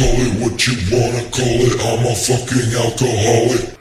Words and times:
Call 0.00 0.08
it 0.08 0.40
what 0.40 0.66
you 0.66 0.72
wanna 0.90 1.22
call 1.28 1.60
it, 1.60 1.76
I'm 1.84 2.06
a 2.06 2.14
fucking 2.14 2.72
alcoholic. 2.74 3.79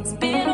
It's 0.00 0.14
been 0.14 0.49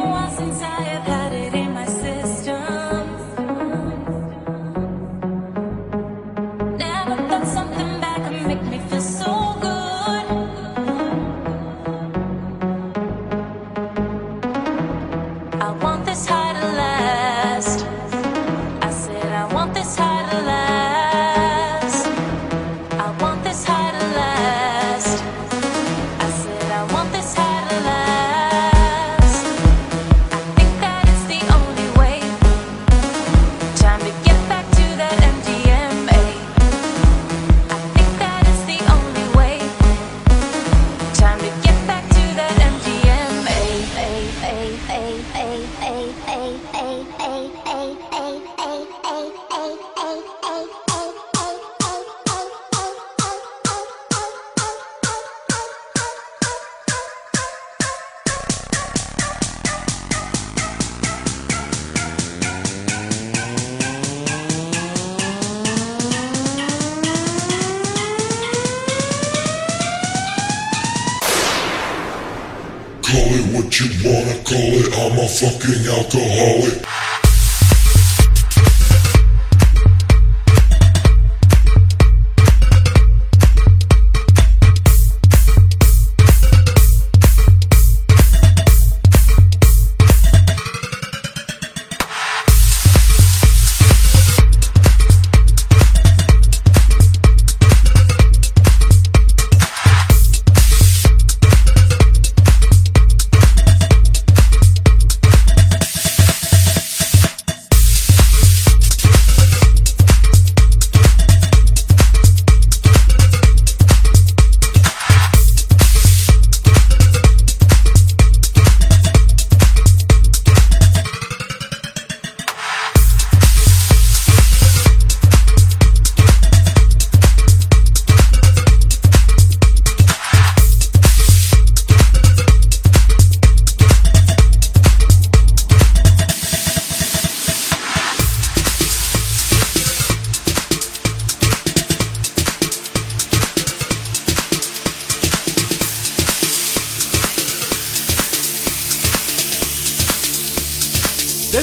it 73.29 73.55
what 73.55 73.81
you 73.81 73.87
wanna 74.05 74.37
call 74.45 74.71
it, 74.81 74.89
I'm 74.95 75.19
a 75.19 75.29
fucking 75.29 75.87
alcoholic. 75.89 76.96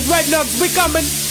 There's 0.04 0.32
red 0.32 0.40
nugs, 0.40 0.62
we 0.62 0.68
coming. 0.68 1.23